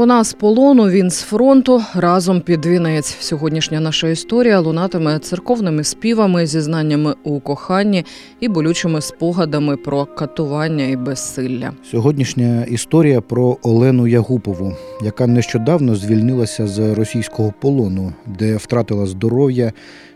Вона 0.00 0.24
з 0.24 0.32
полону, 0.32 0.88
він 0.88 1.10
з 1.10 1.20
фронту. 1.20 1.82
Разом 1.94 2.40
під 2.40 2.66
вінець. 2.66 3.16
Сьогоднішня 3.20 3.80
наша 3.80 4.08
історія 4.08 4.60
лунатиме 4.60 5.18
церковними 5.18 5.84
співами, 5.84 6.46
зізнаннями 6.46 7.14
у 7.24 7.40
коханні 7.40 8.04
і 8.40 8.48
болючими 8.48 9.00
спогадами 9.00 9.76
про 9.76 10.06
катування 10.06 10.84
і 10.84 10.96
безсилля. 10.96 11.72
Сьогоднішня 11.90 12.64
історія 12.64 13.20
про 13.20 13.56
Олену 13.62 14.06
Ягупову, 14.06 14.76
яка 15.04 15.26
нещодавно 15.26 15.94
звільнилася 15.94 16.66
з 16.66 16.94
російського 16.94 17.54
полону, 17.60 18.12
де 18.26 18.56
втратила 18.56 19.06
здоров'я, 19.06 19.72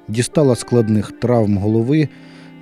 дістала 0.09 0.57
складних 0.57 1.13
травм 1.13 1.57
голови, 1.57 2.09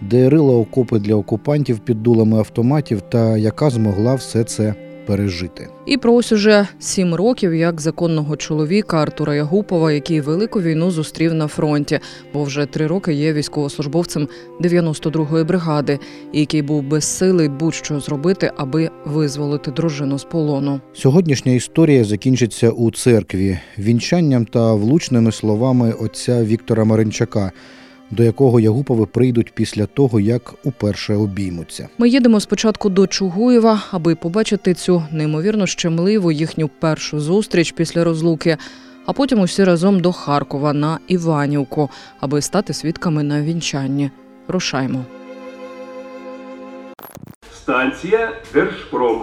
де 0.00 0.30
рила 0.30 0.54
окопи 0.54 0.98
для 0.98 1.14
окупантів 1.14 1.78
під 1.78 2.02
дулами 2.02 2.38
автоматів, 2.38 3.00
та 3.00 3.36
яка 3.36 3.70
змогла 3.70 4.14
все 4.14 4.44
це 4.44 4.74
пережити. 5.06 5.68
І 5.86 5.96
про 5.96 6.14
ось 6.14 6.32
уже 6.32 6.68
сім 6.78 7.14
років 7.14 7.54
як 7.54 7.80
законного 7.80 8.36
чоловіка 8.36 9.02
Артура 9.02 9.34
Ягупова, 9.34 9.92
який 9.92 10.20
велику 10.20 10.60
війну 10.60 10.90
зустрів 10.90 11.34
на 11.34 11.46
фронті, 11.46 12.00
бо 12.34 12.44
вже 12.44 12.66
три 12.66 12.86
роки 12.86 13.12
є 13.12 13.32
військовослужбовцем 13.32 14.28
92-ї 14.60 15.44
бригади, 15.44 15.98
який 16.32 16.62
був 16.62 16.82
безсилий 16.82 17.48
будь-що 17.48 18.00
зробити, 18.00 18.52
аби 18.56 18.90
визволити 19.04 19.70
дружину 19.70 20.18
з 20.18 20.24
полону. 20.24 20.80
Сьогоднішня 20.92 21.52
історія 21.52 22.04
закінчиться 22.04 22.70
у 22.70 22.90
церкві 22.90 23.58
вінчанням 23.78 24.44
та 24.44 24.74
влучними 24.74 25.32
словами 25.32 25.92
отця 25.92 26.44
Віктора 26.44 26.84
Маринчака, 26.84 27.52
до 28.12 28.22
якого 28.22 28.60
Ягупови 28.60 29.06
прийдуть 29.06 29.52
після 29.54 29.86
того, 29.86 30.20
як 30.20 30.54
уперше 30.64 31.14
обіймуться. 31.14 31.88
Ми 31.98 32.08
їдемо 32.08 32.40
спочатку 32.40 32.88
до 32.88 33.06
Чугуєва, 33.06 33.82
аби 33.90 34.14
побачити 34.14 34.74
цю 34.74 35.02
неймовірно 35.12 35.66
щемливу 35.66 36.32
їхню 36.32 36.70
першу 36.80 37.20
зустріч 37.20 37.72
після 37.72 38.04
розлуки. 38.04 38.56
А 39.06 39.12
потім 39.12 39.40
усі 39.40 39.64
разом 39.64 40.00
до 40.00 40.12
Харкова 40.12 40.72
на 40.72 40.98
Іванівку, 41.08 41.90
аби 42.20 42.42
стати 42.42 42.72
свідками 42.72 43.22
на 43.22 43.42
вінчанні. 43.42 44.10
Рушаймо. 44.48 45.04
Станція 47.52 48.32
Держпром. 48.54 49.22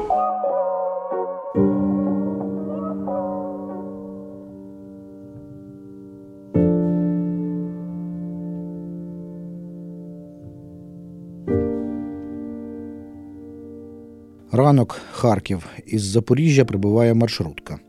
Ранок 14.60 15.02
Харків 15.12 15.66
із 15.86 16.04
Запоріжжя 16.04 16.66
прибуває 16.66 17.14
маршрутка. 17.14 17.80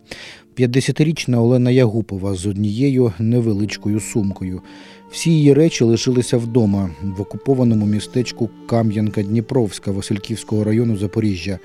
50-річна 0.56 1.40
Олена 1.40 1.70
Ягупова 1.70 2.34
з 2.34 2.46
однією 2.46 3.12
невеличкою 3.18 4.00
сумкою. 4.00 4.62
Всі 5.10 5.30
її 5.30 5.52
речі 5.52 5.84
лишилися 5.84 6.36
вдома 6.36 6.90
в 7.02 7.20
окупованому 7.20 7.86
містечку 7.86 8.50
Кам'янка 8.66 9.22
Дніпровська 9.22 9.90
Васильківського 9.90 10.64
району 10.64 10.96
Запоріжжя. 10.96 11.58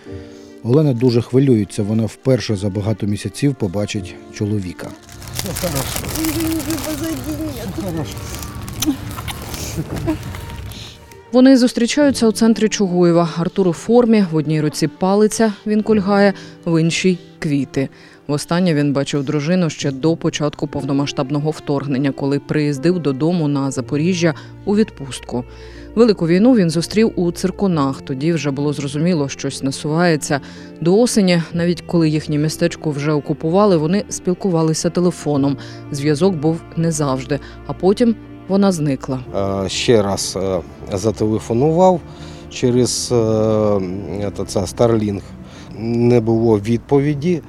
Олена 0.63 0.93
дуже 0.93 1.21
хвилюється. 1.21 1.83
Вона 1.83 2.05
вперше 2.05 2.55
за 2.55 2.69
багато 2.69 3.07
місяців 3.07 3.55
побачить 3.55 4.15
чоловіка. 4.33 4.89
Вони 11.31 11.57
зустрічаються 11.57 12.27
у 12.27 12.31
центрі 12.31 12.69
Чугуєва. 12.69 13.29
Артур 13.37 13.67
у 13.67 13.73
формі, 13.73 14.25
в 14.31 14.35
одній 14.35 14.61
руці 14.61 14.87
палиця 14.87 15.53
він 15.67 15.83
кульгає, 15.83 16.33
в 16.65 16.81
іншій 16.81 17.17
квіти. 17.39 17.89
Востаннє 18.27 18.73
він 18.73 18.93
бачив 18.93 19.23
дружину 19.23 19.69
ще 19.69 19.91
до 19.91 20.15
початку 20.15 20.67
повномасштабного 20.67 21.51
вторгнення, 21.51 22.11
коли 22.11 22.39
приїздив 22.39 22.99
додому 22.99 23.47
на 23.47 23.71
Запоріжжя 23.71 24.33
у 24.65 24.75
відпустку. 24.75 25.43
Велику 25.95 26.27
війну 26.27 26.55
він 26.55 26.69
зустрів 26.69 27.11
у 27.15 27.31
циркунах. 27.31 28.01
Тоді 28.01 28.33
вже 28.33 28.51
було 28.51 28.73
зрозуміло, 28.73 29.29
щось 29.29 29.63
насувається. 29.63 30.41
До 30.81 30.97
осені, 30.99 31.41
навіть 31.53 31.81
коли 31.81 32.09
їхнє 32.09 32.37
містечко 32.37 32.91
вже 32.91 33.11
окупували, 33.11 33.77
вони 33.77 34.03
спілкувалися 34.09 34.89
телефоном. 34.89 35.57
Зв'язок 35.91 36.35
був 36.35 36.61
не 36.77 36.91
завжди, 36.91 37.39
а 37.67 37.73
потім 37.73 38.15
вона 38.47 38.71
зникла. 38.71 39.19
Е, 39.65 39.69
ще 39.69 40.01
раз 40.01 40.37
е, 40.41 40.59
зателефонував 40.97 41.99
через 42.49 43.09
е, 43.11 43.15
Starlink. 44.35 45.21
Не 45.77 46.19
було 46.19 46.59
відповіді. 46.59 47.41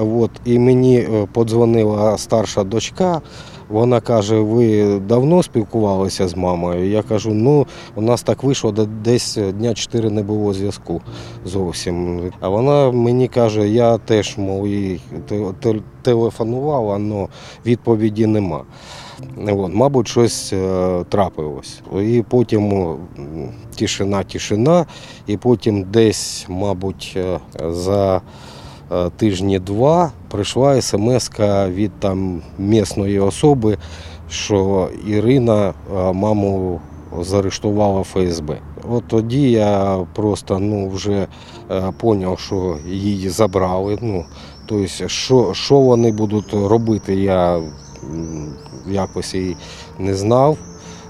От, 0.00 0.30
і 0.44 0.58
мені 0.58 1.08
подзвонила 1.32 2.18
старша 2.18 2.64
дочка. 2.64 3.20
Вона 3.68 4.00
каже: 4.00 4.36
ви 4.40 4.98
давно 4.98 5.42
спілкувалися 5.42 6.28
з 6.28 6.36
мамою? 6.36 6.90
Я 6.90 7.02
кажу, 7.02 7.34
ну 7.34 7.66
у 7.94 8.00
нас 8.00 8.22
так 8.22 8.42
вийшло, 8.42 8.72
десь 9.04 9.38
дня 9.58 9.74
4 9.74 10.10
не 10.10 10.22
було 10.22 10.52
зв'язку 10.54 11.00
зовсім. 11.44 12.20
А 12.40 12.48
вона 12.48 12.90
мені 12.90 13.28
каже, 13.28 13.68
я 13.68 13.98
теж 13.98 14.38
мов, 14.38 14.68
їй 14.68 15.00
те- 15.28 15.52
те- 15.60 15.80
телефонував, 16.02 16.90
але 16.90 17.28
відповіді 17.66 18.26
нема. 18.26 18.62
От, 19.48 19.74
мабуть, 19.74 20.08
щось 20.08 20.52
е, 20.52 21.04
трапилось. 21.08 21.80
І 22.02 22.24
потім 22.30 22.94
тишина, 23.78 24.22
тишина, 24.22 24.86
і 25.26 25.36
потім 25.36 25.82
десь, 25.82 26.46
мабуть, 26.48 27.14
е, 27.16 27.40
за 27.70 28.20
тижні 29.16 29.58
два 29.58 30.12
прийшла 30.30 30.82
смс 30.82 31.30
від 31.68 32.00
там 32.00 32.42
місної 32.58 33.20
особи, 33.20 33.78
що 34.28 34.88
Ірина 35.06 35.68
е, 35.68 36.12
маму 36.12 36.80
заарештувала 37.20 38.02
ФСБ. 38.02 38.58
От 38.90 39.04
тоді 39.08 39.50
я 39.50 39.98
просто 40.14 40.58
ну, 40.58 40.88
вже 40.88 41.26
зрозумів, 41.68 42.38
що 42.38 42.76
її 42.88 43.28
забрали. 43.28 43.98
Ну, 44.00 44.24
тобто, 44.66 45.08
що, 45.08 45.54
що 45.54 45.78
вони 45.78 46.12
будуть 46.12 46.52
робити, 46.52 47.14
я 47.14 47.60
якось 48.86 49.34
і 49.34 49.56
не 49.98 50.14
знав. 50.14 50.58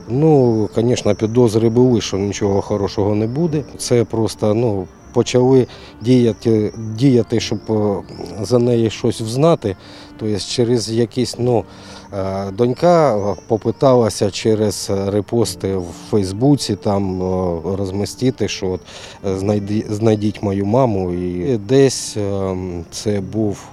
Ну, 0.08 0.68
звісно, 0.74 1.14
підозри 1.14 1.68
були, 1.68 2.00
що 2.00 2.16
нічого 2.16 2.60
хорошого 2.60 3.14
не 3.14 3.26
буде. 3.26 3.64
Це 3.78 4.04
просто 4.04 4.54
ну, 4.54 4.86
почали 5.16 5.66
діяти, 6.02 6.72
діяти, 6.98 7.40
щоб 7.40 7.58
е, 7.70 8.02
за 8.42 8.58
неї 8.58 8.90
щось 8.90 9.20
взнати. 9.20 9.76
Тобто 10.18 10.38
через 10.38 10.90
якісь, 10.90 11.36
ну, 11.38 11.64
е, 12.12 12.50
донька 12.50 13.16
попиталася 13.48 14.30
через 14.30 14.90
репости 15.06 15.76
в 15.76 15.86
Фейсбуці 16.10 16.76
там 16.76 17.22
е, 17.22 17.60
розмістити, 17.76 18.48
що 18.48 18.70
от, 18.70 18.80
е, 19.26 19.60
знайдіть 19.90 20.42
мою 20.42 20.66
маму. 20.66 21.12
І 21.12 21.56
десь 21.56 22.16
е, 22.16 22.56
це 22.90 23.20
був, 23.20 23.68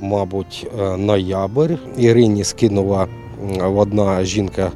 мабуть, 0.00 0.66
е, 0.80 0.96
ноябрь. 0.96 1.74
Ірині 1.96 2.44
скинула 2.44 3.06
одна 3.76 4.24
жінка 4.24 4.72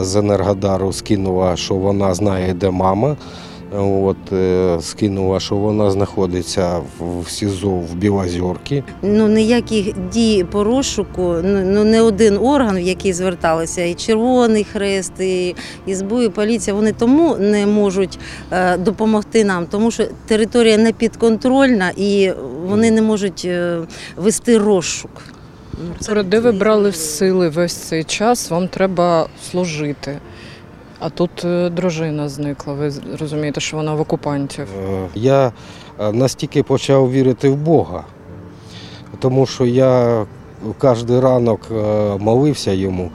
з 0.00 0.16
Енергодару, 0.16 0.92
скинула, 0.92 1.56
що 1.56 1.74
вона 1.74 2.14
знає, 2.14 2.54
де 2.54 2.70
мама. 2.70 3.16
От, 3.78 4.32
е, 4.32 4.78
скинула, 4.80 5.40
що 5.40 5.56
вона 5.56 5.90
знаходиться 5.90 6.80
в- 6.98 7.30
СІЗО 7.30 7.68
в 7.70 7.94
Білозерці. 7.94 8.84
Ну 9.02 9.28
ніяких 9.28 9.86
дій 10.12 10.44
по 10.52 10.64
розшуку, 10.64 11.22
ну 11.44 11.60
ну, 11.64 11.84
не 11.84 12.00
один 12.02 12.36
орган, 12.38 12.76
в 12.76 12.80
який 12.80 13.12
зверталися, 13.12 13.82
і 13.82 13.94
Червоний 13.94 14.64
Хрест, 14.64 15.20
і 15.20 15.54
СБУ, 15.94 16.22
і 16.22 16.28
поліція. 16.28 16.74
Вони 16.76 16.92
тому 16.92 17.36
не 17.36 17.66
можуть 17.66 18.18
е, 18.52 18.76
допомогти 18.76 19.44
нам, 19.44 19.66
тому 19.66 19.90
що 19.90 20.04
територія 20.26 20.76
не 20.78 20.92
підконтрольна 20.92 21.90
і 21.96 22.32
вони 22.66 22.90
не 22.90 23.02
можуть 23.02 23.42
е, 23.44 23.78
вести 24.16 24.58
розшук. 24.58 25.10
Це- 26.00 26.22
Де 26.22 26.40
ви 26.40 26.52
брали 26.52 26.92
сили 26.92 27.48
весь 27.48 27.74
цей 27.74 28.04
час, 28.04 28.50
вам 28.50 28.68
треба 28.68 29.26
служити. 29.50 30.18
А 30.98 31.10
тут 31.10 31.44
е, 31.44 31.70
дружина 31.70 32.28
зникла. 32.28 32.74
Ви 32.74 32.92
розумієте, 33.20 33.60
що 33.60 33.76
вона 33.76 33.94
в 33.94 34.00
окупантів. 34.00 34.68
Е, 34.84 35.08
Я 35.14 35.52
е, 36.00 36.12
настільки 36.12 36.62
почав 36.62 37.12
вірити 37.12 37.48
в 37.48 37.56
Бога, 37.56 38.04
тому 39.18 39.46
що 39.46 39.64
я 39.64 40.24
кожен 40.78 41.20
ранок 41.20 41.70
молився 42.18 42.72
йому 42.72 43.10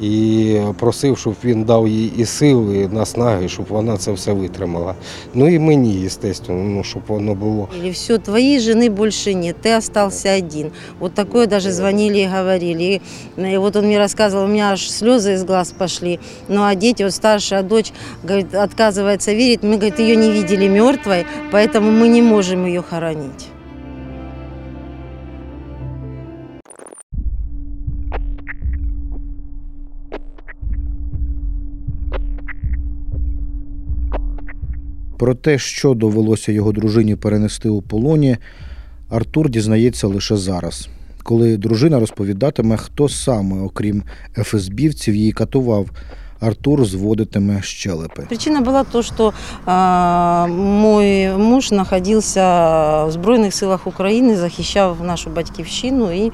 і 0.00 0.56
просив, 0.78 1.18
щоб 1.18 1.34
він 1.44 1.64
дав 1.64 1.88
їй 1.88 2.12
і 2.16 2.24
сили, 2.24 2.78
і 2.78 2.88
наснаги, 2.88 3.48
щоб 3.48 3.66
вона 3.68 3.96
це 3.96 4.12
все 4.12 4.32
витримала. 4.32 4.94
Ну 5.34 5.48
і 5.48 5.58
мені, 5.58 6.08
звісно, 6.08 6.54
ну, 6.54 6.84
щоб 6.84 7.02
воно 7.06 7.34
було. 7.34 7.68
Или 7.80 7.90
все, 7.90 8.18
твоей 8.18 8.60
жены 8.60 8.90
больше 8.90 9.34
нет, 9.34 9.56
ты 9.62 9.76
остался 9.76 10.36
один. 10.38 10.70
Вот 11.00 11.14
такое 11.14 11.46
даже 11.46 11.72
звонили 11.72 12.18
и 12.18 12.26
говорили. 12.26 13.00
И, 13.36 13.52
и 13.52 13.56
вот 13.56 13.76
он 13.76 13.86
мне 13.86 13.98
рассказывал, 13.98 14.44
у 14.44 14.48
меня 14.48 14.72
аж 14.72 14.90
слезы 14.90 15.32
из 15.34 15.44
глаз 15.44 15.72
пошли. 15.78 16.20
Ну 16.48 16.62
а 16.62 16.74
дети, 16.74 17.02
вот 17.02 17.12
старшая 17.12 17.62
дочь, 17.62 17.92
говорит, 18.22 18.54
отказывается 18.54 19.32
верить. 19.32 19.62
Мы, 19.62 19.76
говорит, 19.76 19.98
ее 19.98 20.16
не 20.16 20.30
видели 20.30 20.68
мертвой, 20.68 21.26
поэтому 21.52 21.90
мы 21.90 22.08
не 22.08 22.22
можем 22.22 22.66
ее 22.66 22.82
хоронить. 22.82 23.51
Про 35.23 35.35
те, 35.35 35.57
що 35.57 35.93
довелося 35.93 36.51
його 36.51 36.71
дружині 36.71 37.15
перенести 37.15 37.69
у 37.69 37.81
полоні, 37.81 38.37
Артур 39.09 39.49
дізнається 39.49 40.07
лише 40.07 40.37
зараз, 40.37 40.89
коли 41.23 41.57
дружина 41.57 41.99
розповідатиме, 41.99 42.77
хто 42.77 43.09
саме, 43.09 43.61
окрім 43.61 44.03
ФСБівців, 44.33 45.15
її 45.15 45.31
катував. 45.31 45.89
Артур 46.39 46.85
зводитиме 46.85 47.61
щелепи. 47.61 48.25
Причина 48.29 48.61
была 48.61 48.83
то, 48.91 49.01
что 49.01 49.33
а, 49.65 50.47
мой 50.47 51.37
муж 51.37 51.71
находился 51.71 52.43
в 53.05 53.11
Збройних 53.11 53.53
силах 53.53 53.87
України, 53.87 54.35
захищав 54.35 54.97
нашу 55.03 55.29
батьківщину, 55.29 56.11
і 56.11 56.31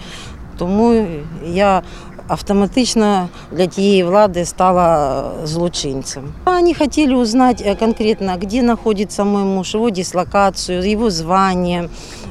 тому 0.59 1.07
я 1.47 1.83
автоматично 2.29 3.29
для 3.53 3.67
тієї 3.67 4.05
влади 4.05 4.45
стала 4.45 5.25
злочинцем. 5.45 6.23
Они 6.45 6.75
хотели 6.75 7.15
узнать 7.15 7.63
э, 7.63 7.79
конкретно, 7.79 8.37
где 8.37 8.63
находится 8.63 9.25
мой 9.25 9.45
муж, 9.45 9.75
его 9.75 9.91
дислокацию, 9.91 10.93
его 10.93 11.11
звание, 11.11 11.89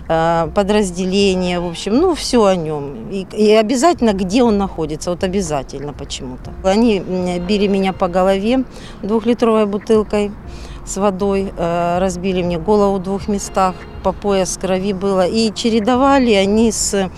э, 0.10 0.48
подразделение, 0.54 1.60
в 1.60 1.66
общем, 1.66 1.98
ну, 1.98 2.14
все 2.14 2.38
о 2.38 2.56
нем. 2.56 2.84
И, 3.12 3.26
и 3.38 3.52
обязательно, 3.60 4.14
где 4.14 4.44
он 4.44 4.58
находится, 4.58 5.10
вот 5.12 5.24
обязательно 5.24 5.94
почему-то. 5.94 6.52
Они 6.64 6.98
м, 7.00 7.48
били 7.48 7.68
меня 7.68 7.94
по 7.94 8.08
голове 8.08 8.64
двухлитровой 9.04 9.66
бутылкой 9.66 10.32
с 10.86 10.98
водой, 10.98 11.54
э, 11.58 12.00
разбили 12.00 12.44
мне 12.44 12.58
голову 12.58 12.98
в 12.98 13.04
двух 13.04 13.28
местах, 13.28 13.76
по 14.04 14.12
пояс 14.12 14.58
крови 14.58 14.94
было. 14.94 15.28
И 15.28 15.54
чередовали 15.54 16.34
они 16.34 16.72
с 16.72 16.94
э, 16.94 17.10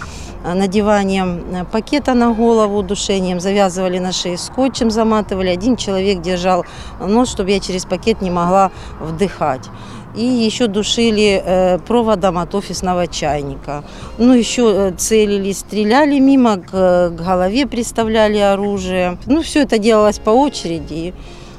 надеванием 0.54 1.44
э, 1.52 1.66
пакета 1.66 2.14
на 2.14 2.34
голову, 2.34 2.84
душением, 2.84 3.40
завязывали 3.40 4.00
на 4.00 4.12
шее 4.12 4.38
скотчем, 4.38 4.92
заматывали. 4.92 5.50
Один 5.50 5.76
человек 5.76 6.22
держал 6.22 6.66
нос, 7.00 7.32
чтобы 7.32 7.52
я 7.52 7.60
через 7.60 7.86
пакет 7.86 8.22
не 8.22 8.30
могла 8.30 8.72
вдыхать. 9.00 9.70
И 10.16 10.24
еще 10.24 10.68
душили 10.68 11.42
э, 11.46 11.78
проводом 11.80 12.38
от 12.38 12.56
офисного 12.56 13.08
чайника. 13.08 13.84
Ну, 14.18 14.34
еще 14.34 14.72
э, 14.74 14.92
целились, 14.98 15.60
стреляли 15.60 16.20
мимо, 16.20 16.58
к, 16.58 16.70
к 16.70 17.10
голове 17.10 17.66
приставляли 17.66 18.38
оружие. 18.38 19.18
Ну, 19.26 19.42
все 19.42 19.64
это 19.64 19.78
делалось 19.78 20.20
по 20.20 20.30
очереди. 20.30 20.94
И, 20.94 21.14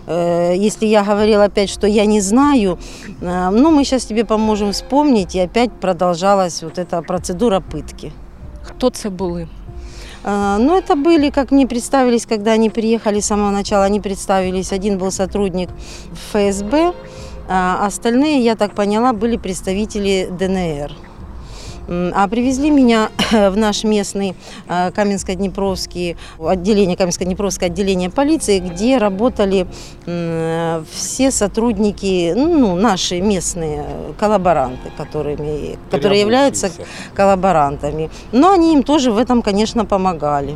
э, 0.07 0.55
Если 0.57 0.87
я 0.87 1.05
говорила 1.05 1.45
опять, 1.45 1.69
что 1.69 1.87
я 1.87 2.07
не 2.07 2.23
знаю, 2.23 2.79
э, 3.21 3.51
ну, 3.51 3.71
мы 3.71 3.85
сейчас 3.85 4.07
тебе 4.07 4.25
поможем 4.25 4.73
вспомнить, 4.73 5.35
и 5.35 5.41
опять 5.41 5.71
продолжалась 5.73 6.63
вот 6.63 6.79
эта 6.79 7.03
процедура 7.03 7.61
пытки. 7.61 8.13
Хто 8.82 8.90
це 8.90 9.10
були? 9.10 9.48
А, 10.24 10.58
Ну, 10.60 10.76
это 10.76 10.96
были, 10.96 11.30
как 11.32 11.52
мне 11.52 11.68
представились, 11.68 12.26
когда 12.26 12.52
они 12.54 12.70
приехали 12.70 13.20
с 13.20 13.26
самого 13.26 13.52
начала, 13.52 13.86
они 13.86 14.00
представились. 14.00 14.74
Один 14.74 14.98
был 14.98 15.12
сотрудник 15.12 15.70
ФСБ, 16.32 16.94
а 17.48 17.86
остальные, 17.86 18.44
я 18.44 18.56
так 18.56 18.74
поняла, 18.74 19.14
были 19.14 19.38
представители 19.38 20.30
ДНР. 20.40 21.11
А 21.88 22.28
привезли 22.28 22.70
меня 22.70 23.10
в 23.32 23.58
наш 23.58 23.84
местный 23.84 24.36
а, 24.68 24.92
Каменско-Днепровский 24.92 26.18
отделение, 26.40 26.96
Каменско-Днепровское 26.96 27.66
отделение 27.66 28.10
полиции, 28.10 28.60
где 28.60 28.98
работали 28.98 29.68
все 30.92 31.32
сотрудники, 31.32 32.34
ну, 32.36 32.76
наши 32.76 33.22
местные 33.22 33.86
коллаборанты, 34.20 34.92
которыми, 34.98 35.78
которые 35.90 36.22
являются 36.22 36.72
коллаборантами. 37.16 38.10
Но 38.32 38.52
они 38.52 38.74
им 38.74 38.84
тоже 38.84 39.12
в 39.12 39.18
этом, 39.18 39.42
конечно, 39.42 39.86
помогали. 39.86 40.56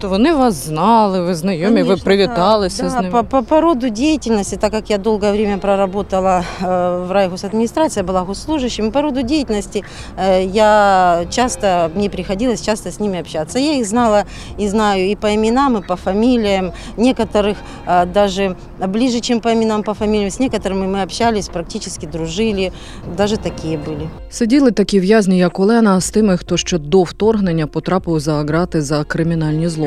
Тобто 0.00 0.08
вони 0.08 0.34
вас 0.34 0.66
знали, 0.66 1.20
ви 1.20 1.34
знайомі, 1.34 1.82
ви 1.82 1.82
Конечно, 1.82 2.04
привіталися 2.04 2.82
да, 2.82 2.90
з 2.90 2.94
ними. 2.94 3.10
По, 3.10 3.24
по, 3.24 3.42
по 3.42 3.60
роду 3.60 3.90
деятельности, 3.90 4.56
так 4.56 4.72
как 4.72 4.90
я 4.90 4.98
долгое 4.98 5.32
время 5.32 5.58
проработала 5.58 6.44
э, 6.60 7.06
в 7.06 7.12
райгосадминистрации, 7.12 8.02
была 8.02 8.22
госслужащим, 8.24 8.90
по 8.90 9.02
роду 9.02 9.22
деятельности 9.22 9.84
э, 10.18 10.44
я 10.44 11.24
часто, 11.30 11.90
мне 11.94 12.10
приходилось 12.10 12.60
часто 12.60 12.88
с 12.88 13.00
ними 13.00 13.20
общаться. 13.20 13.58
Я 13.58 13.72
их 13.72 13.86
знала 13.86 14.24
и 14.60 14.68
знаю 14.68 15.10
и 15.10 15.16
по 15.16 15.26
именам, 15.34 15.76
и 15.78 15.82
по 15.86 15.96
фамилиям. 15.96 16.72
Некоторых 16.98 17.56
э, 17.86 18.06
даже 18.06 18.56
ближе, 18.86 19.20
чем 19.20 19.40
по 19.40 19.48
именам, 19.48 19.82
по 19.82 19.94
фамилиям. 19.94 20.30
С 20.30 20.38
некоторыми 20.38 20.86
мы 20.86 21.02
общались, 21.02 21.48
практически 21.48 22.06
дружили. 22.06 22.72
Даже 23.16 23.36
такие 23.36 23.78
были. 23.78 24.08
Сиділи 24.30 24.70
такі 24.70 25.00
в'язні, 25.00 25.38
як 25.38 25.60
Олена, 25.60 26.00
з 26.00 26.10
тими, 26.10 26.36
хто 26.36 26.56
ще 26.56 26.78
до 26.78 27.02
вторгнення 27.02 27.66
потрапив 27.66 28.20
за 28.20 28.32
грати 28.32 28.82
за 28.82 29.04
кримінальні 29.04 29.68
злочини. 29.68 29.86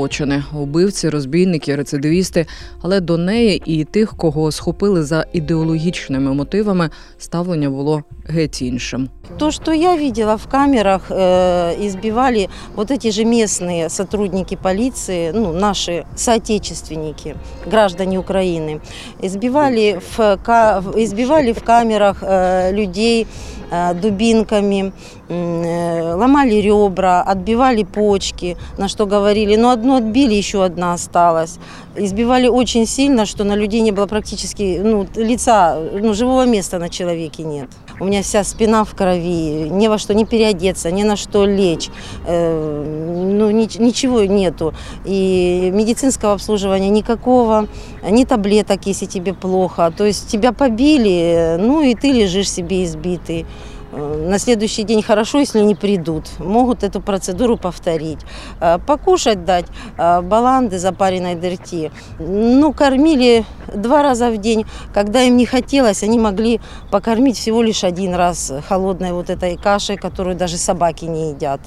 Убивці, 0.54 1.10
розбійники, 1.10 1.76
рецидивісти. 1.76 2.46
Але 2.82 3.00
до 3.00 3.18
неї 3.18 3.62
і 3.66 3.84
тих, 3.84 4.14
кого 4.18 4.52
схопили 4.52 5.04
за 5.04 5.26
ідеологічними 5.34 6.34
мотивами, 6.34 6.90
ставлення 7.18 7.70
було 7.70 8.04
геть 8.26 8.62
іншим. 8.62 9.10
То, 9.38 9.52
что 9.52 9.74
я 9.74 9.96
видела 9.96 10.36
в 10.36 10.48
камерах, 10.48 11.12
э, 11.12 11.86
избивали 11.88 12.48
вот 12.76 12.92
эти 12.92 13.12
же 13.12 13.24
местные 13.26 13.90
сотрудники 13.90 14.56
полиции, 14.56 15.32
ну, 15.36 15.54
наши 15.54 16.04
соотечественники, 16.16 17.36
граждане 17.72 18.18
Украины, 18.20 18.80
избивали 19.24 20.00
в, 20.18 20.38
ка- 20.44 20.80
в- 20.80 20.98
избивали 20.98 21.52
в 21.54 21.64
камерах 21.64 22.24
э, 22.24 22.72
людей 22.74 23.28
э, 23.72 23.94
дубинками, 24.02 24.80
м, 24.82 24.94
э, 25.23 25.23
ломали 25.29 26.57
ребра, 26.57 27.23
отбивали 27.23 27.85
почки, 27.85 28.57
на 28.79 28.89
что 28.89 29.07
говорили, 29.07 29.57
ну 29.57 29.71
одну 29.71 29.97
отбили, 29.97 30.35
еще 30.35 30.65
одна 30.65 30.93
осталась. 30.93 31.59
Избивали 31.97 32.49
очень 32.49 32.87
сильно, 32.87 33.25
что 33.25 33.45
на 33.45 33.55
людей 33.55 33.81
не 33.81 33.93
было 33.93 34.07
практически 34.07 34.81
ну, 34.83 35.07
лица, 35.15 35.79
ну, 35.93 36.13
живого 36.15 36.45
места 36.47 36.79
на 36.79 36.89
человеке 36.89 37.45
нет. 37.45 37.69
У 38.01 38.07
меня 38.07 38.23
вся 38.23 38.43
спина 38.43 38.83
в 38.83 38.95
крови, 38.97 39.69
ни 39.71 39.87
во 39.87 39.99
что 39.99 40.15
не 40.15 40.25
переодеться, 40.25 40.91
ни 40.91 41.05
на 41.05 41.15
что 41.17 41.47
лечь. 41.47 41.91
Э, 42.27 42.85
ну, 42.85 43.51
нич- 43.51 43.81
ничего 43.81 44.25
нету. 44.25 44.75
И 45.05 45.71
медицинского 45.73 46.33
обслуживания 46.33 46.91
никакого, 46.91 47.69
ни 48.11 48.25
таблеток, 48.25 48.87
если 48.87 49.07
тебе 49.07 49.33
плохо. 49.33 49.93
То 49.97 50.05
есть 50.05 50.29
тебя 50.29 50.53
побили, 50.53 51.57
ну 51.61 51.83
и 51.83 51.95
ты 51.95 52.11
лежишь 52.11 52.51
себе 52.51 52.85
избитый. 52.85 53.47
Э, 53.95 54.29
На 54.29 54.39
следующий 54.39 54.83
день 54.85 55.03
хорошо, 55.03 55.39
если 55.39 55.61
не 55.61 55.75
придут. 55.75 56.25
Могут 56.39 56.83
эту 56.83 57.01
процедуру 57.01 57.57
повторить. 57.57 58.19
Э, 58.61 58.79
Покушать 58.87 59.45
дать, 59.45 59.67
э, 59.99 60.21
баланды 60.23 60.79
запаренной 60.79 61.35
дырти. 61.35 61.91
Ну, 62.19 62.73
кормили 62.73 63.45
два 63.75 64.03
раза 64.03 64.31
в 64.31 64.37
день. 64.39 64.67
Когда 64.93 65.23
им 65.23 65.37
не 65.37 65.47
хотелось, 65.47 66.03
они 66.03 66.19
могли 66.19 66.61
покормить 66.91 67.37
всего 67.37 67.63
лишь 67.63 67.85
один 67.85 68.15
раз 68.15 68.53
холодной 68.69 69.13
вот 69.13 69.31
этой 69.31 69.57
кашей, 69.57 69.97
которую 69.97 70.37
даже 70.37 70.57
собаки 70.57 71.05
не 71.05 71.31
едят. 71.31 71.61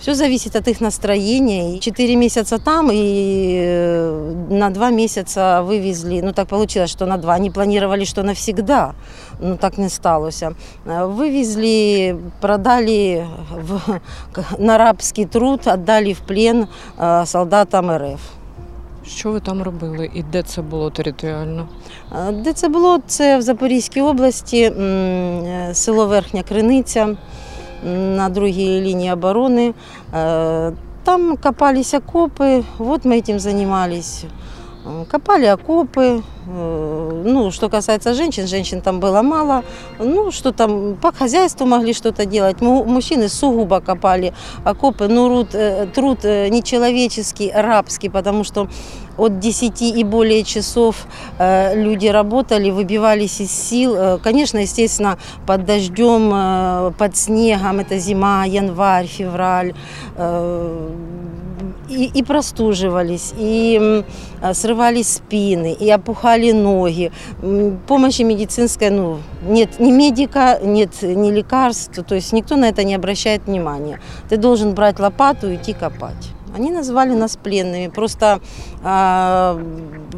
Все 0.00 0.14
зависит 0.14 0.56
от 0.56 0.68
их 0.68 0.80
настроения. 0.80 1.76
И 1.76 1.80
Четыре 1.80 2.16
месяца 2.16 2.58
там 2.58 2.90
и 2.92 3.58
э, 3.64 4.34
на 4.50 4.70
два 4.70 4.90
месяца 4.90 5.62
вывезли. 5.62 6.20
Ну 6.20 6.32
так 6.32 6.48
получилось, 6.48 6.90
что 6.90 7.06
на 7.06 7.16
два. 7.16 7.34
Они 7.34 7.50
планировали, 7.50 8.04
что 8.04 8.22
навсегда. 8.22 8.94
Ну 9.40 9.56
так 9.56 9.78
не 9.78 9.88
сталося. 9.88 10.54
Э, 10.86 11.06
Вывезли, 11.06 12.16
продали 12.40 13.26
в, 13.50 13.80
на 14.58 14.78
рабский 14.78 15.24
труд, 15.24 15.66
отдали 15.66 16.12
в 16.12 16.20
плен 16.20 16.66
э, 16.98 17.26
солдатам 17.26 17.90
РФ. 17.90 18.20
Що 19.06 19.30
ви 19.30 19.40
там 19.40 19.62
робили 19.62 20.10
і 20.14 20.22
де 20.22 20.42
це 20.42 20.62
було 20.62 20.90
територіально? 20.90 21.68
Е, 22.28 22.32
Де 22.32 22.52
це 22.52 22.68
було? 22.68 22.98
Це 23.06 23.38
в 23.38 23.42
Запорізькій 23.42 24.00
області, 24.00 24.62
м, 24.62 24.74
е, 25.44 25.70
село 25.74 26.06
Верхня 26.06 26.42
Криниця 26.42 27.02
м, 27.02 27.16
на 28.16 28.28
другій 28.28 28.80
лінії 28.80 29.12
оборони. 29.12 29.74
Е, 30.14 30.72
Там 31.04 31.36
копались 31.36 31.94
окопы, 31.94 32.64
вот 32.78 33.04
мы 33.04 33.18
этим 33.18 33.38
занимались. 33.38 34.24
Копали 35.09 35.45
окопы. 35.45 36.23
Ну, 36.47 37.51
что 37.51 37.69
касается 37.69 38.13
женщин, 38.15 38.47
женщин 38.47 38.81
там 38.81 38.99
было 38.99 39.21
мало. 39.21 39.63
Ну, 39.99 40.31
что 40.31 40.51
там, 40.51 40.95
по 40.95 41.11
хозяйству 41.11 41.67
могли 41.67 41.93
что-то 41.93 42.25
делать. 42.25 42.61
Му- 42.61 42.83
Мужчины 42.83 43.29
сугубо 43.29 43.79
копали 43.79 44.33
окопы. 44.65 45.07
Ну, 45.07 45.27
труд, 45.27 45.49
э, 45.53 45.87
труд 45.93 46.19
э, 46.25 46.49
нечеловеческий, 46.49 47.51
рабский, 47.53 48.09
потому 48.09 48.43
что 48.43 48.67
от 49.17 49.39
10 49.39 49.81
и 49.83 50.03
более 50.03 50.43
часов 50.43 51.05
э, 51.37 51.75
люди 51.75 52.07
работали, 52.07 52.71
выбивались 52.71 53.39
из 53.39 53.51
сил. 53.51 54.19
Конечно, 54.23 54.57
естественно, 54.57 55.19
под 55.45 55.65
дождем, 55.65 56.93
под 56.97 57.15
снегом, 57.15 57.79
это 57.81 57.99
зима, 57.99 58.45
январь, 58.45 59.05
февраль. 59.05 59.73
И, 61.91 62.05
и 62.05 62.23
простуживались, 62.23 63.33
и 63.37 64.03
а, 64.41 64.53
срывались 64.53 65.15
спины, 65.15 65.73
и 65.73 65.89
опухали 65.89 66.53
ноги. 66.53 67.11
Помощи 67.87 68.21
медицинской, 68.21 68.89
ну, 68.89 69.17
нет 69.43 69.79
ни 69.79 69.91
медика, 69.91 70.59
нет 70.63 71.01
ни 71.01 71.31
лекарств, 71.31 72.01
то 72.07 72.15
есть 72.15 72.31
никто 72.31 72.55
на 72.55 72.69
это 72.69 72.85
не 72.85 72.95
обращает 72.95 73.45
внимания. 73.45 73.99
Ты 74.29 74.37
должен 74.37 74.73
брать 74.73 74.99
лопату 74.99 75.49
и 75.49 75.55
идти 75.55 75.73
копать. 75.73 76.31
Они 76.55 76.71
называли 76.71 77.13
нас 77.13 77.37
пленными. 77.37 77.87
Просто 77.87 78.41
а, 78.83 79.59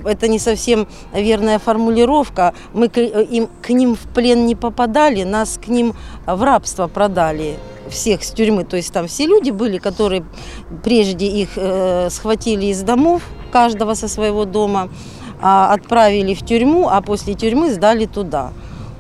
это 0.06 0.28
не 0.28 0.40
совсем 0.40 0.88
верная 1.14 1.60
формулировка. 1.60 2.54
Мы 2.74 2.90
к, 2.90 2.98
им, 3.00 3.50
к 3.62 3.70
ним 3.70 3.96
в 3.96 4.14
плен 4.14 4.46
не 4.46 4.56
попадали, 4.56 5.24
нас 5.24 5.60
к 5.64 5.68
ним 5.68 5.94
в 6.26 6.44
рабство 6.44 6.88
продали 6.88 7.58
всех 7.90 8.24
с 8.24 8.32
тюрьмы. 8.32 8.64
То 8.64 8.78
есть 8.78 8.92
там 8.92 9.08
все 9.08 9.26
люди 9.26 9.52
были, 9.52 9.78
которые 9.78 10.26
прежде 10.84 11.28
их 11.28 11.50
э, 11.56 12.10
схватили 12.10 12.68
из 12.68 12.82
домов, 12.82 13.22
каждого 13.52 13.94
со 13.94 14.08
своего 14.08 14.46
дома, 14.46 14.90
а, 15.42 15.74
отправили 15.74 16.34
в 16.34 16.44
тюрьму, 16.44 16.90
а 16.90 17.02
после 17.02 17.34
тюрьмы 17.34 17.72
сдали 17.72 18.06
туда. 18.06 18.52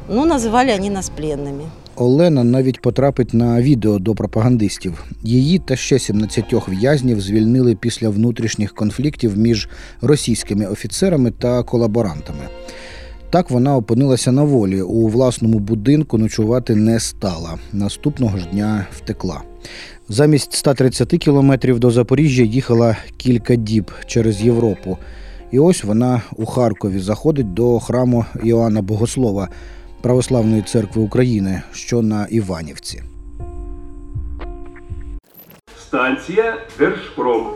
Ну, 0.08 0.25
называли 0.25 0.70
они 0.70 0.90
нас 0.90 1.10
пленными. 1.10 1.70
Олена 1.96 2.44
навіть 2.44 2.82
потрапить 2.82 3.34
на 3.34 3.62
відео 3.62 4.00
до 4.00 4.16
пропагандистів. 4.16 5.04
Її 5.24 5.60
та 5.60 5.76
ще 5.76 6.00
17 6.00 6.46
в'язнів 6.68 7.22
звільнили 7.22 7.76
після 7.76 8.10
внутрішніх 8.10 8.74
конфліктів 8.74 9.38
між 9.38 9.70
російськими 10.02 10.66
офіцерами 10.66 11.32
та 11.32 11.64
колаборантами. 11.64 12.44
Так 13.30 13.52
вона 13.52 13.76
опинилася 13.76 14.32
на 14.32 14.44
волі. 14.44 14.82
У 14.82 15.08
власному 15.08 15.60
будинку 15.60 16.18
ночувати 16.18 16.76
не 16.76 17.00
стала. 17.00 17.58
Наступного 17.74 18.38
ж 18.38 18.48
дня 18.52 18.86
втекла. 18.92 19.42
Замість 20.10 20.54
130 20.54 21.10
кілометрів 21.10 21.80
до 21.80 21.92
Запоріжжя 21.92 22.44
їхала 22.44 22.98
кілька 23.18 23.56
діб 23.56 23.92
через 24.08 24.42
Європу. 24.42 24.98
І 25.52 25.60
ось 25.60 25.84
вона 25.84 26.22
у 26.36 26.46
Харкові 26.46 27.00
заходить 27.00 27.54
до 27.54 27.80
храму 27.80 28.26
Іоанна 28.44 28.82
Богослова 28.82 29.50
Православної 30.03 30.62
церкви 30.62 31.01
України, 31.01 31.62
що 31.72 32.01
на 32.01 32.25
Іванівці. 32.25 33.03
Станція 35.79 36.57
Держпром. 36.79 37.48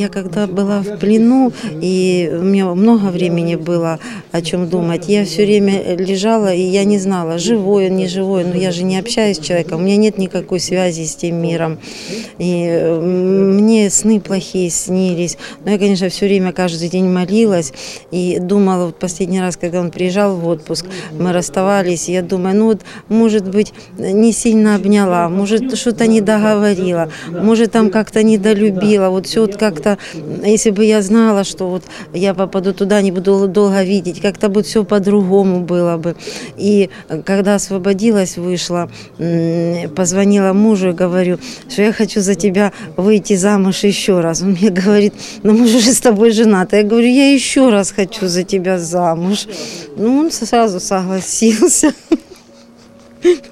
Я 0.00 0.08
когда 0.08 0.46
была 0.46 0.80
в 0.80 0.96
плену, 0.96 1.52
и 1.82 2.30
у 2.32 2.42
меня 2.42 2.64
много 2.68 3.08
времени 3.10 3.56
было 3.56 3.98
о 4.32 4.40
чем 4.40 4.66
думать, 4.66 5.08
я 5.08 5.26
все 5.26 5.44
время 5.44 5.94
лежала, 5.94 6.54
и 6.54 6.62
я 6.62 6.84
не 6.84 6.98
знала, 6.98 7.36
живой 7.36 7.90
он, 7.90 7.96
не 7.96 8.08
живой, 8.08 8.44
но 8.44 8.54
я 8.54 8.70
же 8.70 8.82
не 8.82 8.98
общаюсь 8.98 9.36
с 9.36 9.40
человеком, 9.40 9.80
у 9.80 9.84
меня 9.84 9.98
нет 9.98 10.16
никакой 10.16 10.58
связи 10.58 11.04
с 11.04 11.16
тем 11.16 11.42
миром. 11.42 11.78
И 12.38 12.98
мне 12.98 13.90
сны 13.90 14.20
плохие 14.20 14.70
снились. 14.70 15.36
Но 15.66 15.72
я, 15.72 15.78
конечно, 15.78 16.08
все 16.08 16.24
время, 16.24 16.52
каждый 16.52 16.88
день 16.88 17.06
молилась 17.06 17.74
и 18.10 18.38
думала, 18.40 18.86
вот 18.86 18.98
последний 18.98 19.42
раз, 19.42 19.58
когда 19.58 19.80
он 19.80 19.90
приезжал 19.90 20.34
в 20.34 20.46
отпуск, 20.48 20.86
мы 21.12 21.34
расставались, 21.34 22.08
и 22.08 22.12
я 22.12 22.22
думаю, 22.22 22.56
ну 22.56 22.66
вот, 22.68 22.80
может 23.10 23.46
быть, 23.46 23.74
не 23.98 24.32
сильно 24.32 24.76
обняла, 24.76 25.28
может, 25.28 25.76
что-то 25.76 26.06
не 26.06 26.22
договорила, 26.22 27.10
может, 27.28 27.72
там 27.72 27.90
как-то 27.90 28.22
недолюбила, 28.22 29.10
вот 29.10 29.26
все 29.26 29.42
вот 29.42 29.56
как-то, 29.56 29.89
если 30.44 30.70
бы 30.70 30.84
я 30.84 31.02
знала, 31.02 31.44
что 31.44 31.68
вот 31.68 31.84
я 32.12 32.34
попаду 32.34 32.72
туда, 32.72 33.00
не 33.02 33.12
буду 33.12 33.48
долго 33.48 33.82
видеть, 33.82 34.20
как-то 34.20 34.48
бы 34.48 34.62
все 34.62 34.84
по-другому 34.84 35.60
было 35.60 35.96
бы. 35.96 36.16
И 36.56 36.90
когда 37.24 37.56
освободилась, 37.56 38.36
вышла, 38.36 38.90
позвонила 39.94 40.52
мужу 40.52 40.90
и 40.90 40.92
говорю, 40.92 41.38
что 41.68 41.82
я 41.82 41.92
хочу 41.92 42.20
за 42.20 42.34
тебя 42.34 42.72
выйти 42.96 43.36
замуж 43.36 43.84
еще 43.84 44.20
раз. 44.20 44.42
Он 44.42 44.50
мне 44.52 44.70
говорит, 44.70 45.14
ну 45.42 45.52
мы 45.52 45.66
же 45.66 45.80
с 45.80 46.00
тобой 46.00 46.30
женаты. 46.30 46.76
Я 46.76 46.82
говорю, 46.82 47.08
я 47.08 47.32
еще 47.32 47.70
раз 47.70 47.92
хочу 47.92 48.26
за 48.26 48.42
тебя 48.42 48.78
замуж. 48.78 49.46
Ну, 49.96 50.18
он 50.18 50.30
сразу 50.30 50.80
согласился. 50.80 51.92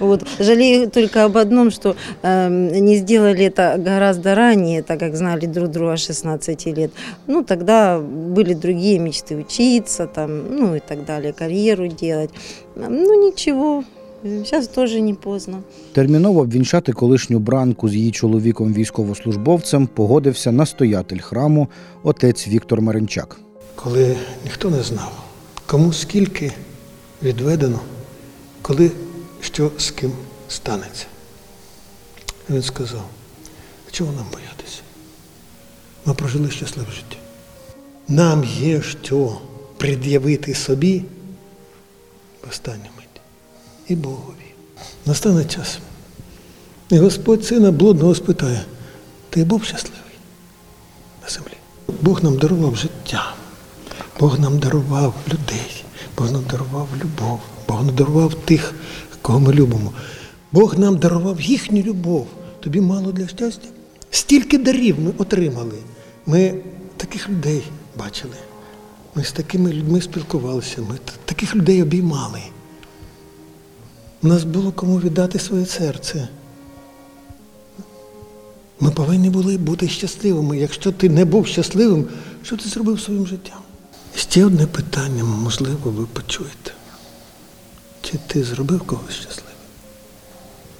Вот. 0.00 0.22
Жалею 0.38 0.90
только 0.90 1.24
об 1.24 1.36
одном, 1.36 1.70
что 1.70 1.96
э, 2.22 2.48
не 2.80 2.96
сделали 2.96 3.44
это 3.46 3.76
гораздо 3.78 4.34
ранее, 4.34 4.82
так 4.82 4.98
как 5.00 5.16
знали 5.16 5.46
друг 5.46 5.68
друга 5.70 5.96
с 5.96 6.06
16 6.06 6.66
лет. 6.66 6.90
Ну, 7.26 7.42
тогда 7.42 7.98
были 8.00 8.54
другие 8.54 8.98
мечты 8.98 9.36
учиться, 9.36 10.06
там, 10.06 10.56
ну 10.56 10.74
и 10.76 10.80
так 10.80 11.04
далее, 11.04 11.32
карьеру 11.32 11.88
делать. 11.88 12.30
Ну, 12.76 13.26
ничего, 13.26 13.84
сейчас 14.22 14.68
тоже 14.68 15.00
не 15.00 15.14
поздно. 15.14 15.58
Терміново 15.92 16.40
обвінчати 16.40 16.92
колишню 16.92 17.38
бранку 17.38 17.88
з 17.88 17.94
її 17.94 18.10
чоловіком 18.10 18.74
військовослужбовцем 18.74 19.86
погодився 19.86 20.52
настоятель 20.52 21.18
храму 21.18 21.68
отець 22.02 22.48
Віктор 22.48 22.80
Маринчак. 22.80 23.36
коли 23.74 24.16
ніхто 24.44 24.70
не 24.70 24.82
знав, 24.82 25.12
кому 25.66 25.92
скільки 25.92 26.52
відведено, 27.22 27.80
коли 28.62 28.90
що 29.41 29.71
з 29.77 29.91
ким 29.91 30.11
станеться. 30.49 31.05
Він 32.49 32.63
сказав, 32.63 33.05
чого 33.91 34.13
нам 34.13 34.25
боятися? 34.31 34.81
Ми 36.05 36.13
прожили 36.13 36.51
щасливе 36.51 36.91
життя. 36.91 37.17
Нам 38.07 38.43
є 38.43 38.81
що 38.81 39.41
пред'явити 39.77 40.55
собі 40.55 41.03
в 42.43 42.49
останню 42.49 42.89
мить 42.97 43.21
і 43.87 43.95
Богові. 43.95 44.53
Настане 45.05 45.45
час. 45.45 45.79
І 46.89 46.97
Господь 46.97 47.45
сина 47.45 47.71
блудного 47.71 48.15
спитає, 48.15 48.65
ти 49.29 49.43
був 49.43 49.63
щасливий 49.63 49.99
на 51.23 51.29
землі? 51.29 51.53
Бог 52.01 52.23
нам 52.23 52.37
дарував 52.37 52.75
життя. 52.75 53.35
Бог 54.19 54.39
нам 54.39 54.59
дарував 54.59 55.13
людей, 55.33 55.83
Бог 56.17 56.31
нам 56.31 56.43
дарував 56.51 56.87
любов, 57.03 57.39
Бог 57.67 57.85
нам 57.85 57.95
дарував 57.95 58.33
тих, 58.33 58.73
кого 59.29 59.39
ми 59.39 59.53
любимо. 59.53 59.91
Бог 60.51 60.79
нам 60.79 60.97
дарував 60.97 61.41
їхню 61.41 61.81
любов. 61.81 62.27
Тобі 62.59 62.81
мало 62.81 63.11
для 63.11 63.27
щастя? 63.27 63.67
Стільки 64.11 64.57
дарів 64.57 64.99
ми 64.99 65.11
отримали. 65.17 65.75
Ми 66.25 66.55
таких 66.97 67.29
людей 67.29 67.63
бачили. 67.97 68.35
Ми 69.15 69.23
з 69.23 69.31
такими 69.31 69.73
людьми 69.73 70.01
спілкувалися, 70.01 70.81
ми 70.81 70.97
таких 71.25 71.55
людей 71.55 71.83
обіймали. 71.83 72.39
У 74.23 74.27
нас 74.27 74.43
було 74.43 74.71
кому 74.71 74.99
віддати 74.99 75.39
своє 75.39 75.65
серце. 75.65 76.27
Ми 78.79 78.91
повинні 78.91 79.29
були 79.29 79.57
бути 79.57 79.87
щасливими. 79.87 80.57
Якщо 80.57 80.91
ти 80.91 81.09
не 81.09 81.25
був 81.25 81.47
щасливим, 81.47 82.05
що 82.43 82.57
ти 82.57 82.69
зробив 82.69 82.99
своїм 82.99 83.27
життям? 83.27 83.59
Ще 84.15 84.45
одне 84.45 84.67
питання, 84.67 85.23
можливо, 85.23 85.91
ви 85.91 86.05
почуєте. 86.05 86.71
Чи 88.11 88.17
ти 88.27 88.43
зробив 88.43 88.81
когось 88.81 89.13
щасливим? 89.13 89.53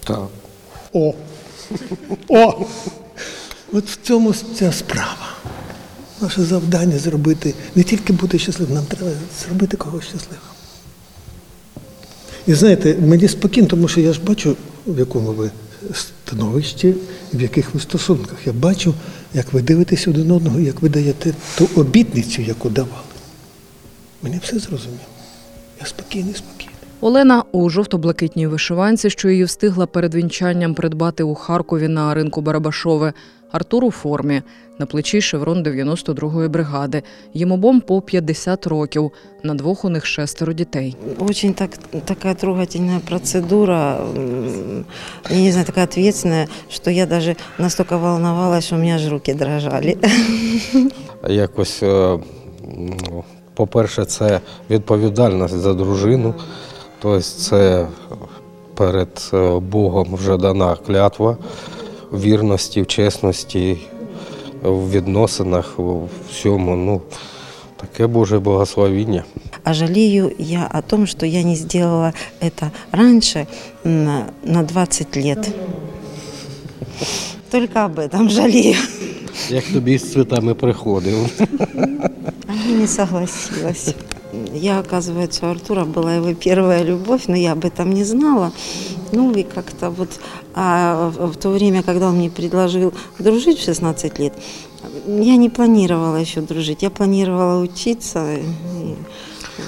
Так. 0.04 0.28
О! 0.94 1.14
О! 2.28 2.66
От 3.74 3.90
в 3.90 3.98
цьому 4.04 4.34
ця 4.34 4.72
справа. 4.72 5.36
Наше 6.22 6.44
завдання 6.44 7.00
зробити 7.00 7.54
не 7.76 7.84
тільки 7.84 8.14
бути 8.14 8.40
щасливим, 8.40 8.76
нам 8.76 8.86
треба 8.86 9.12
зробити 9.46 9.78
когось 9.78 10.04
щасливим. 10.04 10.40
І 12.48 12.54
знаєте, 12.54 12.96
мені 12.96 13.28
спокійно, 13.28 13.68
тому 13.68 13.88
що 13.88 14.02
я 14.02 14.14
ж 14.14 14.22
бачу, 14.22 14.58
в 14.88 15.00
якому 15.00 15.32
ви 15.32 15.52
становищі, 15.94 16.96
в 17.34 17.42
яких 17.42 17.74
ви 17.74 17.80
стосунках. 17.80 18.38
Я 18.46 18.54
бачу, 18.54 18.94
як 19.34 19.54
ви 19.54 19.62
дивитесь 19.62 20.08
один 20.08 20.32
одного, 20.32 20.60
як 20.60 20.82
ви 20.82 20.90
даєте 20.90 21.34
ту 21.58 21.70
обітницю, 21.76 22.42
яку 22.42 22.70
давали. 22.70 23.04
Мені 24.22 24.40
все 24.44 24.60
зрозуміло. 24.60 25.00
Я 25.80 25.86
спокійний, 25.86 26.34
спокійний. 26.34 26.59
Олена 27.02 27.44
у 27.52 27.70
жовто-блакитній 27.70 28.48
вишиванці, 28.48 29.10
що 29.10 29.30
її 29.30 29.44
встигла 29.44 29.86
перед 29.86 30.16
вінчанням 30.16 30.74
придбати 30.74 31.24
у 31.24 31.36
Харкові 31.36 31.88
на 31.88 32.14
ринку 32.14 32.42
Барабашове. 32.42 33.14
Артур 33.52 33.86
у 33.86 33.92
формі 33.92 34.42
на 34.80 34.86
плечі 34.86 35.22
шеврон 35.22 35.64
92-ї 35.64 36.50
бригади. 36.50 37.04
Їм 37.34 37.52
обом 37.52 37.82
по 37.82 38.02
50 38.02 38.68
років. 38.68 39.12
На 39.44 39.54
двох 39.54 39.86
у 39.86 39.90
них 39.90 40.06
шестеро 40.06 40.54
дітей. 40.54 40.96
Очень 41.20 41.54
так, 41.54 41.70
такая 42.06 42.36
трогательная 42.36 43.00
процедура, 43.00 44.00
я 45.30 45.42
не 45.42 45.52
знаю, 45.52 45.66
такая 45.66 45.86
ответственная, 45.86 46.48
что 46.70 46.92
я 46.92 47.06
даже 47.06 47.36
настолько 47.58 47.98
волновалась, 47.98 48.66
что 48.66 48.76
у 48.76 48.80
меня 48.80 48.96
аж 48.96 49.08
руки 49.10 49.34
дрожали. 49.34 49.98
Якось, 51.30 51.84
е, 51.84 52.20
ну, 52.78 53.24
по-перше, 53.54 54.06
це 54.06 54.42
відповідальність 54.70 55.58
за 55.58 55.74
дружину, 55.74 56.34
тобто 57.00 57.22
це 57.22 57.88
перед 58.76 59.32
е, 59.34 59.60
Богом 59.60 60.16
вже 60.16 60.38
дана 60.38 60.76
клятва 60.88 61.38
в 62.12 62.22
вірності, 62.22 62.82
в 62.82 62.88
чесності, 62.88 63.78
в 64.64 64.92
відносинах, 64.92 65.74
в 65.78 66.08
всьому. 66.30 66.76
Ну, 66.76 67.02
таке 67.78 68.08
Боже 68.08 68.40
благословіння. 68.40 69.24
А 69.64 69.74
жалею 69.74 70.32
я 70.40 70.70
о 70.74 70.82
том, 70.82 71.08
что 71.08 71.26
я 71.26 71.44
не 71.44 71.56
сделала 71.56 72.14
это 72.42 72.72
раньше 72.92 73.48
на, 73.84 74.26
на 74.44 74.64
20 74.64 75.18
лет. 75.18 75.50
Только 77.52 77.86
об 77.86 78.00
этом 78.00 78.30
жалею. 78.30 78.76
Як 79.50 79.64
тобі 79.64 79.98
з 79.98 80.12
цвітами 80.12 80.54
приходив. 80.54 81.30
А 82.48 82.70
я 82.70 82.76
не 82.76 82.88
согласилась. 82.88 83.96
Я, 84.53 84.81
оказывается, 84.81 85.47
у 85.47 85.51
Артура 85.51 85.85
была 85.85 86.17
его 86.17 86.35
первая 86.35 86.83
любовь, 86.83 87.29
но 87.29 87.37
я 87.37 87.53
об 87.53 87.65
этом 87.65 87.93
не 87.95 88.05
знала. 88.05 88.53
Ну 89.13 89.33
и 89.33 89.43
как-то 89.45 89.91
вот 89.91 90.09
а 90.55 91.11
в 91.11 91.33
в 91.33 91.37
то 91.37 91.51
время, 91.51 91.83
когда 91.83 92.09
он 92.09 92.17
мне 92.17 92.31
предложил 92.31 92.93
дружить 93.19 93.59
в 93.59 93.65
16 93.65 94.19
лет, 94.19 94.33
я 95.07 95.37
не 95.37 95.51
планировала 95.51 96.17
еще 96.17 96.41
дружить, 96.41 96.83
я 96.83 96.91
планировала 96.91 97.63
учиться. 97.63 98.35
И, 98.35 98.95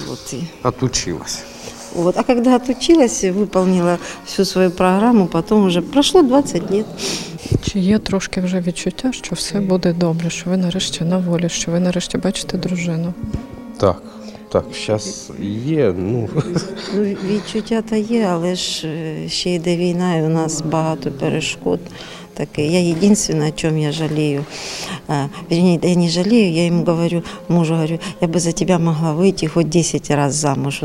вот, 0.07 0.19
и, 0.33 0.43
Отучилась. 0.63 1.43
вот. 1.95 2.17
А 2.17 2.23
когда 2.23 2.55
отучилась, 2.55 3.23
выполнила 3.23 3.97
всю 4.25 4.45
свою 4.45 4.71
программу, 4.71 5.27
потом 5.27 5.65
уже 5.65 5.81
прошло 5.81 6.21
20 6.23 6.71
лет. 6.71 6.85
Чи 7.63 7.79
є 7.79 7.99
трошки 7.99 8.41
вже 8.41 8.61
відчуття, 8.61 9.11
що 9.11 9.35
все 9.35 9.59
буде 9.59 9.93
добре, 9.93 10.29
що 10.29 10.49
ви 10.49 10.57
нарешті 10.57 11.03
на 11.03 11.17
волі, 11.17 11.49
що 11.49 11.71
ви 11.71 11.79
нарешті 11.79 12.17
бачите 12.17 12.57
дружину? 12.57 13.13
Так, 13.77 14.01
так, 14.52 14.64
зараз 14.86 15.30
є. 15.64 15.94
Ну, 15.98 16.28
Ну, 16.94 17.02
Відчуття 17.02 17.82
та 17.82 17.96
є, 17.96 18.28
але 18.30 18.54
ж 18.54 18.88
е, 18.88 19.28
ще 19.28 19.54
йде 19.54 19.76
війна, 19.76 20.16
і 20.16 20.22
у 20.22 20.28
нас 20.28 20.62
багато 20.62 21.10
перешкод. 21.10 21.80
Таке. 22.34 22.66
Я 22.66 22.78
єдине, 22.80 23.48
о 23.48 23.50
чому 23.56 23.78
я 23.78 23.92
жалію. 23.92 24.44
Вернее, 25.50 25.78
я 25.82 25.96
не 25.96 26.08
жалію, 26.08 26.52
я 26.52 26.64
йому 26.64 26.84
говорю, 26.84 27.22
мужу 27.48 27.74
говорю, 27.74 27.98
я 28.20 28.28
би 28.28 28.40
за 28.40 28.52
тебе 28.52 28.78
могла 28.78 29.12
вийти 29.12 29.48
хоч 29.48 29.66
10 29.66 30.10
разів 30.10 30.40
замуж. 30.40 30.84